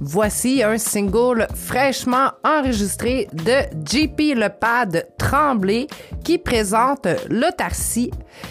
Voici 0.00 0.62
un 0.62 0.78
single 0.78 1.46
fraîchement 1.54 2.30
enregistré 2.44 3.28
de 3.32 3.62
JP 3.84 4.36
Lepad 4.36 5.06
Tremblay 5.18 5.86
qui 6.24 6.38
présente 6.38 7.06
l'autarcie. 7.28 8.10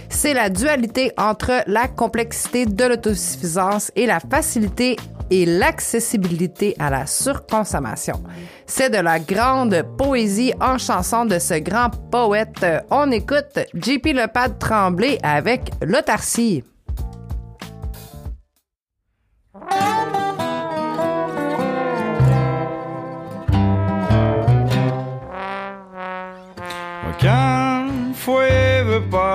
C'est 0.10 0.34
la 0.34 0.50
dualité 0.50 1.12
entre 1.18 1.64
la 1.68 1.88
complexité 1.88 2.66
de 2.66 2.86
l'autosuffisance 2.86 3.92
et 3.96 4.06
la 4.06 4.20
facilité 4.20 4.96
et 5.30 5.46
l'accessibilité 5.46 6.76
à 6.78 6.90
la 6.90 7.06
surconsommation. 7.08 8.22
C'est 8.66 8.90
de 8.90 8.98
la 8.98 9.18
grande 9.20 9.84
poésie 9.98 10.54
en 10.60 10.78
chanson 10.78 11.26
de 11.26 11.40
ce 11.40 11.60
grand 11.60 11.90
poète. 12.12 12.66
On 12.92 13.10
écoute 13.12 13.60
JP 13.74 14.08
Lepad 14.14 14.60
Tremblay 14.60 15.18
avec 15.24 15.72
l'autarcie. 15.82 16.64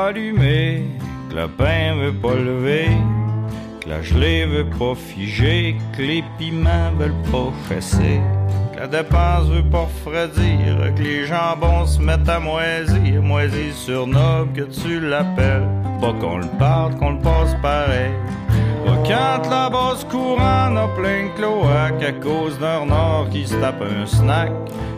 Allumer, 0.06 0.84
que 1.28 1.34
le 1.34 1.48
pain 1.48 1.96
veut 1.96 2.12
pas 2.12 2.34
lever, 2.34 2.88
que 3.80 3.88
la 3.88 4.02
gelée 4.02 4.46
veut 4.46 4.70
pas 4.78 4.94
figer, 4.94 5.76
que 5.96 6.02
les 6.02 6.22
piments 6.38 6.92
veulent 6.96 7.22
pas 7.32 7.52
chasser, 7.68 8.20
que 8.72 8.80
la 8.80 8.86
dépense 8.86 9.48
veut 9.48 9.68
pas 9.68 9.82
refroidir, 9.82 10.94
que 10.94 11.02
les 11.02 11.26
jambons 11.26 11.86
se 11.86 12.00
mettent 12.00 12.28
à 12.28 12.38
moisir, 12.38 13.20
moisir 13.22 13.74
sur 13.74 14.06
noble 14.06 14.52
que 14.52 14.62
tu 14.62 15.00
l'appelles, 15.00 15.68
pas 16.00 16.12
qu'on 16.20 16.38
le 16.38 16.58
parle, 16.58 16.94
qu'on 16.96 17.14
le 17.14 17.20
passe 17.20 17.56
pareil. 17.60 18.12
Quand 19.08 19.48
la 19.48 19.70
basse 19.70 20.04
courant 20.04 20.76
a 20.76 20.88
plein 20.96 21.26
de 21.26 21.36
cloaques 21.36 22.02
à 22.02 22.12
cause 22.12 22.58
d'un 22.58 22.78
renard 22.78 23.28
qui 23.30 23.46
se 23.46 23.54
tape 23.54 23.80
un 23.80 24.04
snack, 24.04 24.50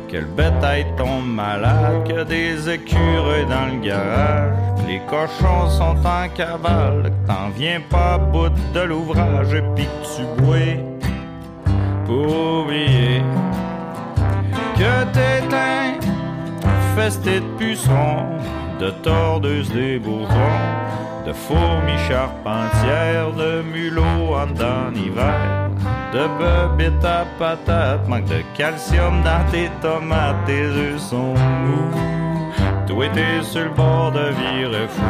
quelle 0.08 0.24
bétail 0.24 0.86
tombe 0.96 1.26
malade, 1.26 2.08
que 2.08 2.24
des 2.24 2.70
écureuils 2.70 3.44
dans 3.44 3.66
le 3.66 3.80
garage. 3.86 4.56
Les 4.86 5.00
cochons 5.00 5.68
sont 5.68 5.96
en 6.06 6.28
cavale, 6.34 7.12
t'en 7.26 7.50
viens 7.54 7.82
pas 7.90 8.16
bout 8.16 8.48
de 8.72 8.80
l'ouvrage 8.80 9.52
et 9.52 9.62
puis 9.76 9.86
tu 10.16 10.42
bois 10.42 10.56
pour 12.06 12.62
oublier 12.62 13.22
que 14.74 15.04
t'éteins 15.12 16.00
festé 16.96 17.40
de 17.40 17.46
pucerons, 17.58 18.38
de 18.80 18.90
tordeuses 19.02 19.70
des 19.70 19.98
bourgeons, 19.98 20.64
de 21.28 21.32
fourmis 21.34 21.98
charpentières, 22.08 23.32
de 23.32 23.62
mulots 23.62 24.34
en 24.34 24.46
dedans 24.46 24.90
hiver 24.94 25.68
de 26.12 26.24
bebite 26.38 27.04
à 27.04 27.26
patate, 27.38 28.08
manque 28.08 28.24
de 28.24 28.42
calcium 28.56 29.22
dans 29.22 29.44
tes 29.50 29.68
tomates, 29.82 30.36
tes 30.46 30.64
œufs 30.64 30.98
sont 30.98 31.34
mous. 31.66 31.92
Toi 32.86 33.06
t'es 33.12 33.42
sur 33.42 33.64
le 33.64 33.70
bord 33.70 34.10
de 34.12 34.30
virer 34.40 34.88
fou. 34.88 35.02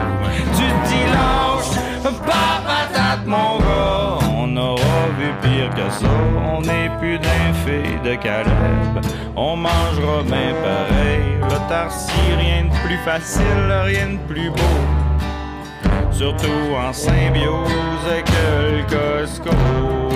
Tu 0.57 0.65
dis 0.89 1.07
lâche, 1.15 2.13
pas 2.27 2.59
patate 2.67 3.25
mon 3.27 3.59
gars. 3.59 4.19
On 4.37 4.57
aura 4.57 4.99
vu 5.19 5.31
pire 5.43 5.71
que 5.71 5.89
ça. 5.89 6.09
On 6.53 6.61
n'est 6.63 6.91
plus 6.99 7.19
d'un 7.19 7.53
fait 7.65 8.09
de 8.09 8.17
Caleb. 8.17 9.05
On 9.37 9.55
mangera 9.57 10.23
bien 10.25 10.53
pareil. 10.67 11.39
Le 11.43 11.69
tarsi, 11.69 12.13
rien 12.37 12.65
de 12.65 12.75
plus 12.85 12.99
facile, 13.05 13.73
rien 13.85 14.09
de 14.15 14.33
plus 14.33 14.51
beau. 14.51 15.08
Surtout 16.19 16.75
en 16.75 16.93
symbiose 16.93 17.71
avec 18.11 18.29
le 18.29 18.83
Costco. 18.91 20.08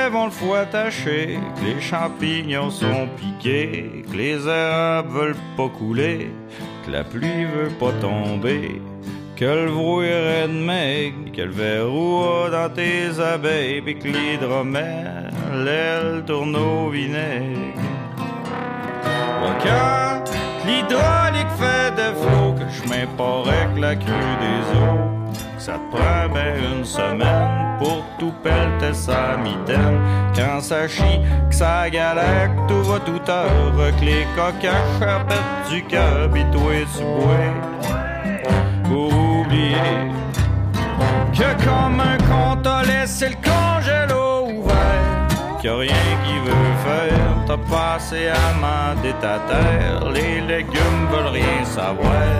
Lièvres 0.00 0.18
ont 0.18 0.24
le 0.26 0.30
foie 0.30 0.60
attaché, 0.60 1.38
que 1.56 1.64
les 1.66 1.80
champignons 1.80 2.70
sont 2.70 3.08
piqués, 3.16 4.04
que 4.10 4.16
les 4.16 4.46
herbes 4.46 5.10
veulent 5.10 5.36
pas 5.56 5.68
couler, 5.68 6.30
que 6.84 6.90
la 6.90 7.04
pluie 7.04 7.44
veut 7.44 7.74
pas 7.78 7.92
tomber, 8.00 8.80
que 9.36 9.44
le 9.44 9.70
brouillard 9.70 10.48
de 10.48 10.60
maigre, 10.64 11.32
que 11.36 11.42
le 11.42 12.50
dans 12.50 12.70
tes 12.74 13.20
abeilles, 13.20 13.82
pis 13.82 13.96
que 13.98 14.08
l'hydromel, 14.08 15.30
l'aile 15.64 16.24
tourne 16.26 16.56
au 16.56 16.90
vinaigre. 16.90 17.74
Fait 19.42 19.68
que 22.58 22.72
je 22.72 23.80
la 23.80 23.96
crue 23.96 24.34
des 24.44 24.62
eaux, 24.78 25.19
ça 25.60 25.74
te 25.74 25.94
prend 25.94 26.28
ben 26.32 26.56
une 26.72 26.84
semaine 26.86 27.76
pour 27.78 28.02
tout 28.18 28.32
pelleter 28.42 28.94
sa 28.94 29.36
mitaine. 29.36 30.00
Quand 30.34 30.60
ça 30.62 30.88
chie, 30.88 31.20
que 31.50 31.54
ça 31.54 31.90
galère, 31.90 32.50
que 32.56 32.72
tout 32.72 32.82
va 32.82 32.98
tout 33.00 33.30
heure, 33.30 33.92
que 33.98 34.04
les 34.04 34.26
coquins 34.34 34.88
du 35.68 35.84
cœur, 35.84 36.30
pis 36.32 36.44
toi 36.50 36.72
tu 36.96 37.04
bois. 37.04 37.52
Pour 38.84 39.12
oublier 39.12 39.98
que 41.34 41.64
comme 41.64 42.00
un 42.00 42.16
con 42.28 42.58
t'as 42.62 42.82
laissé 42.84 43.28
le 43.28 43.36
congélo 43.36 44.60
ouvert, 44.60 45.58
qu'il 45.60 45.70
a 45.70 45.76
rien 45.76 46.06
qui 46.24 46.38
veut 46.48 46.74
faire, 46.86 47.34
t'as 47.46 47.58
passé 47.68 48.28
à 48.28 48.54
mander 48.58 49.12
ta 49.20 49.38
terre, 49.50 50.10
les 50.10 50.40
légumes 50.40 51.06
veulent 51.12 51.34
rien 51.34 51.64
savoir, 51.66 52.32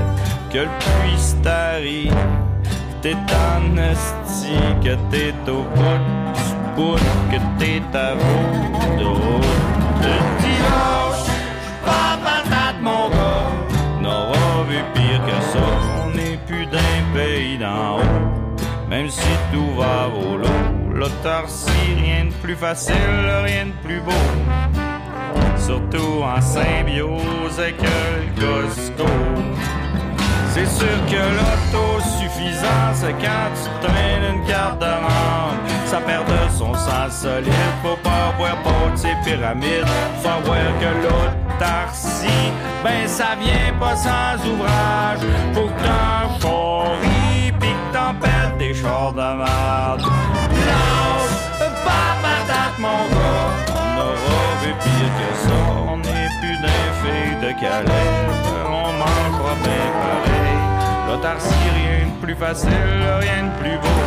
que 0.50 0.58
le 0.60 0.70
puits 0.78 2.49
t'es 3.02 3.14
en 3.14 3.76
esti, 3.76 4.56
que 4.84 4.94
t'es 5.10 5.34
au 5.50 5.62
bout 5.62 6.00
du 6.36 6.46
bout, 6.76 6.98
que 7.30 7.38
t'es 7.58 7.82
à 7.96 8.14
bout 8.14 8.98
de 8.98 9.04
route. 9.04 9.46
De 10.02 10.14
dimanche, 10.42 11.26
pas 11.84 12.18
patate 12.24 12.80
mon 12.80 13.08
gars, 13.08 13.50
n'aura 14.02 14.64
vu 14.68 14.78
pire 14.94 15.20
que 15.26 15.38
ça, 15.52 15.66
on 16.04 16.10
n'est 16.10 16.38
plus 16.46 16.66
d'un 16.66 17.00
pays 17.14 17.58
d'en 17.58 17.98
haut, 17.98 18.58
même 18.88 19.08
si 19.08 19.28
tout 19.52 19.74
va 19.76 20.08
au 20.08 20.36
lot, 20.36 20.94
l'autarcie, 20.94 21.70
rien 21.96 22.26
de 22.26 22.34
plus 22.42 22.56
facile, 22.56 22.94
rien 23.44 23.66
de 23.66 23.86
plus 23.86 24.00
beau. 24.00 24.24
Surtout 25.56 26.22
en 26.22 26.40
symbiose 26.40 27.58
avec 27.58 27.76
le 27.82 28.40
Costco. 28.40 29.19
C'est 30.60 30.78
sûr 30.78 31.06
que 31.06 31.16
l'autosuffisance, 31.16 33.00
quand 33.18 33.48
tu 33.56 33.88
traînes 33.88 34.34
une 34.34 34.46
carte 34.46 34.78
de 34.78 34.84
membre, 34.84 35.56
ça 35.86 36.00
perd 36.00 36.26
de 36.26 36.52
son 36.54 36.74
sens 36.74 37.22
solide. 37.22 37.50
Faut 37.82 37.96
pas 37.96 38.34
avoir 38.34 38.62
peur 38.62 38.92
de 38.92 38.96
ces 38.98 39.16
pyramides. 39.24 39.86
Faut 40.22 40.28
voir 40.44 40.58
que 40.78 40.90
l'autarcie, 41.02 42.52
ben 42.84 43.08
ça 43.08 43.28
vient 43.40 43.72
pas 43.80 43.96
sans 43.96 44.36
ouvrage. 44.50 45.20
Faut 45.54 45.68
que 45.68 45.82
t'en 45.82 46.38
choris, 46.38 47.52
pis 47.58 47.68
que 47.68 47.94
t'en 47.94 48.58
des 48.58 48.74
chars 48.74 49.14
de 49.14 49.38
merde. 49.38 50.09
L'autarcie, 61.10 61.50
rien 61.74 62.06
de 62.06 62.24
plus 62.24 62.36
facile, 62.36 62.70
rien 63.20 63.42
de 63.46 63.50
plus 63.60 63.76
beau. 63.78 64.00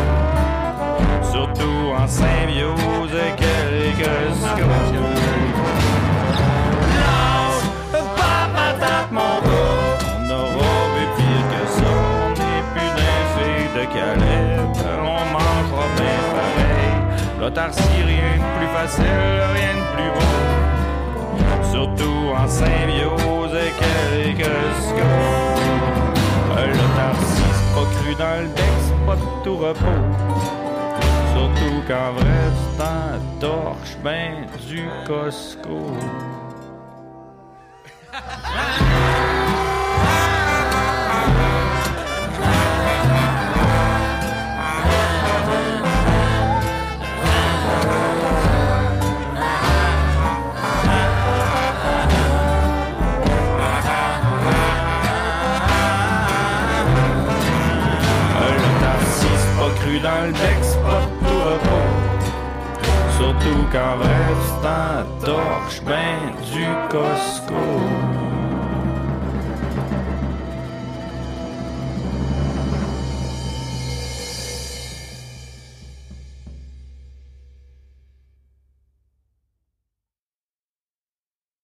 Surtout 1.31 1.91
en 1.97 2.07
symbiose 2.07 3.11
avec 3.11 3.35
quelques 3.35 4.07
Lâche, 6.95 7.63
pas 7.91 8.47
patate 8.55 9.11
mon 9.11 9.19
gars, 9.19 9.99
on 10.17 10.29
aura 10.31 10.75
vu 10.95 11.05
pire 11.17 11.45
que 11.51 11.63
ça. 11.75 11.91
On 12.25 12.29
n'est 12.39 12.65
plus 12.71 12.91
d'un 12.97 13.21
fille 13.35 13.69
de 13.75 13.83
Calais, 13.93 14.63
on 15.01 15.23
mangera 15.33 15.85
bien 15.97 16.21
pareil. 16.37 16.95
L'autarcie, 17.41 18.01
rien 18.05 18.35
de 18.37 18.47
plus 18.57 18.71
facile, 18.73 19.41
rien 19.53 19.73
de 19.75 19.85
plus 19.93 20.09
beau. 20.15 20.31
Surtout 21.69 22.21
en 22.33 22.47
symbiose 22.47 23.53
avec 23.53 23.75
quelques 23.77 24.55
c'est 24.79 25.92
pas 27.73 27.85
cru 27.95 28.15
dans 28.15 28.41
le 28.41 28.49
pas 29.05 29.15
de 29.15 29.43
tout 29.43 29.57
repos. 29.57 30.01
Surtout 31.33 31.81
qu'en 31.87 32.13
vrai, 32.13 32.43
tu 32.57 32.77
t'en 32.77 33.19
torches 33.39 33.97
ben 34.03 34.47
du 34.67 34.83
Costco. 35.05 35.79
c'est 60.61 60.81
pas 60.81 61.01
tout 61.19 61.41
repos. 61.49 61.89
Surtout 63.17 63.65
quand 63.71 63.97
reste 63.99 64.65
en 64.65 65.25
torche 65.25 65.81
ben 65.85 66.33
du 66.53 66.65
Costco. 66.89 68.32